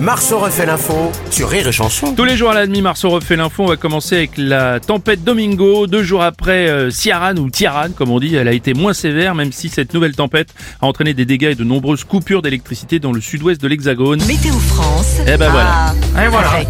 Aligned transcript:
Marceau 0.00 0.38
refait 0.38 0.66
l'info 0.66 1.12
sur 1.30 1.48
Rire 1.48 1.68
et 1.68 1.72
Chanson. 1.72 2.14
Tous 2.14 2.24
les 2.24 2.36
jours 2.36 2.50
à 2.50 2.54
la 2.54 2.66
demi, 2.66 2.82
Marceau 2.82 3.10
refait 3.10 3.36
l'info. 3.36 3.64
On 3.64 3.68
va 3.68 3.76
commencer 3.76 4.16
avec 4.16 4.32
la 4.36 4.80
tempête 4.80 5.24
Domingo. 5.24 5.86
Deux 5.86 6.02
jours 6.02 6.22
après 6.22 6.68
euh, 6.68 6.90
Ciaran 6.90 7.36
ou 7.36 7.50
Tiaran, 7.50 7.90
comme 7.96 8.10
on 8.10 8.18
dit, 8.20 8.34
elle 8.34 8.48
a 8.48 8.52
été 8.52 8.74
moins 8.74 8.94
sévère, 8.94 9.34
même 9.34 9.52
si 9.52 9.68
cette 9.68 9.94
nouvelle 9.94 10.14
tempête 10.16 10.54
a 10.80 10.86
entraîné 10.86 11.14
des 11.14 11.24
dégâts 11.24 11.50
et 11.52 11.54
de 11.54 11.64
nombreuses 11.64 12.04
coupures 12.04 12.42
d'électricité 12.42 12.98
dans 12.98 13.12
le 13.12 13.20
sud-ouest 13.20 13.60
de 13.60 13.68
l'Hexagone. 13.68 14.22
Météo 14.26 14.54
France. 14.54 15.18
Eh 15.26 15.36
ben 15.36 15.50
voilà. 15.50 15.94
Ah, 16.16 16.24
Et 16.24 16.28
voilà. 16.28 16.50
avec 16.50 16.68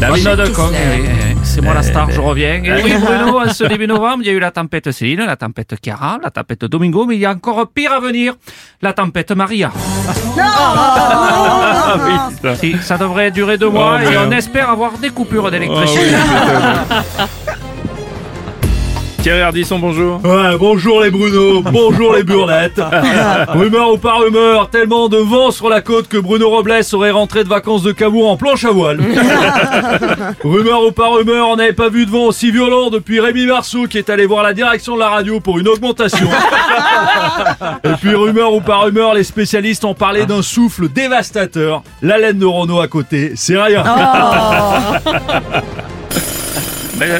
Bah 0.00 0.08
oui. 0.12 0.22
C'est 1.54 1.60
moi 1.60 1.72
la 1.72 1.84
star, 1.84 2.10
je 2.10 2.20
reviens. 2.20 2.64
Et 2.64 2.72
oui. 2.82 2.94
Bruno, 3.00 3.38
en 3.38 3.48
ce 3.48 3.62
début 3.62 3.86
novembre, 3.86 4.24
il 4.24 4.26
y 4.26 4.30
a 4.30 4.32
eu 4.32 4.40
la 4.40 4.50
tempête 4.50 4.90
Céline, 4.90 5.24
la 5.24 5.36
tempête 5.36 5.76
Chiara, 5.80 6.18
la 6.20 6.32
tempête 6.32 6.64
Domingo, 6.64 7.06
mais 7.06 7.14
il 7.14 7.20
y 7.20 7.26
a 7.26 7.30
encore 7.30 7.68
pire 7.68 7.92
à 7.92 8.00
venir, 8.00 8.34
la 8.82 8.92
tempête 8.92 9.30
Maria. 9.30 9.70
Oui, 12.04 12.12
ça. 12.42 12.56
Si, 12.56 12.76
ça 12.82 12.98
devrait 12.98 13.30
durer 13.30 13.56
deux 13.56 13.70
mois 13.70 14.00
Oh, 14.04 14.10
et 14.10 14.16
on 14.18 14.32
espère 14.32 14.68
avoir 14.68 14.98
des 14.98 15.10
coupures 15.10 15.46
Ah 15.46 15.50
d'électricité. 15.52 16.16
Thierry 19.24 19.40
Ardisson, 19.40 19.78
bonjour. 19.78 20.22
Ouais, 20.22 20.58
bonjour 20.58 21.00
les 21.00 21.10
Bruno, 21.10 21.62
bonjour 21.62 22.12
les 22.12 22.24
burnettes. 22.24 22.78
rumeur 23.48 23.94
ou 23.94 23.96
pas 23.96 24.16
rumeur, 24.16 24.68
tellement 24.68 25.08
de 25.08 25.16
vent 25.16 25.50
sur 25.50 25.70
la 25.70 25.80
côte 25.80 26.08
que 26.08 26.18
Bruno 26.18 26.50
Robles 26.50 26.74
aurait 26.92 27.10
rentré 27.10 27.42
de 27.42 27.48
vacances 27.48 27.82
de 27.82 27.92
Cabourg 27.92 28.28
en 28.30 28.36
planche 28.36 28.66
à 28.66 28.70
voile. 28.70 29.00
rumeur 30.44 30.84
ou 30.84 30.92
pas 30.92 31.08
rumeur, 31.08 31.48
on 31.48 31.56
n'avait 31.56 31.72
pas 31.72 31.88
vu 31.88 32.04
de 32.04 32.10
vent 32.10 32.26
aussi 32.26 32.50
violent 32.50 32.90
depuis 32.90 33.18
Rémi 33.18 33.46
Marceau 33.46 33.86
qui 33.86 33.96
est 33.96 34.10
allé 34.10 34.26
voir 34.26 34.42
la 34.42 34.52
direction 34.52 34.94
de 34.94 35.00
la 35.00 35.08
radio 35.08 35.40
pour 35.40 35.58
une 35.58 35.68
augmentation. 35.68 36.28
Et 37.84 37.94
puis 38.02 38.14
rumeur 38.14 38.52
ou 38.52 38.60
pas 38.60 38.76
rumeur, 38.76 39.14
les 39.14 39.24
spécialistes 39.24 39.86
ont 39.86 39.94
parlé 39.94 40.26
d'un 40.26 40.42
souffle 40.42 40.86
dévastateur. 40.90 41.82
La 42.02 42.18
laine 42.18 42.38
de 42.38 42.44
Renault 42.44 42.80
à 42.80 42.88
côté, 42.88 43.32
c'est 43.36 43.56
rien. 43.56 43.84
Ma- 43.84 45.00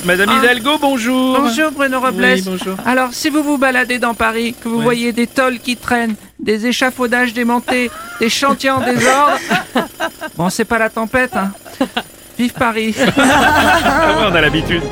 Madame 0.05 0.31
Hidalgo, 0.39 0.79
bonjour. 0.81 1.39
Bonjour 1.41 1.71
Bruno 1.73 2.01
Robles. 2.01 2.23
Oui, 2.23 2.43
bonjour. 2.43 2.77
Alors, 2.87 3.13
si 3.13 3.31
vous 3.31 3.43
vous 3.43 3.59
baladez 3.59 3.99
dans 3.99 4.15
Paris, 4.15 4.55
que 4.63 4.69
vous 4.69 4.81
voyez 4.81 5.13
des 5.13 5.27
tôles 5.27 5.59
qui 5.59 5.77
traînent, 5.77 6.15
des 6.39 6.67
échafaudages 6.67 7.33
démontés, 7.33 7.91
des 8.21 8.29
chantiers 8.29 8.71
en 8.71 8.81
désordre, 8.85 9.39
bon, 10.37 10.49
c'est 10.51 10.65
pas 10.65 10.79
la 10.79 10.91
tempête, 10.91 11.37
hein. 11.37 11.53
Vive 12.39 12.53
Paris 12.53 12.95
Ah 13.17 14.19
ouais, 14.19 14.27
on 14.31 14.35
a 14.35 14.41
l'habitude. 14.41 14.83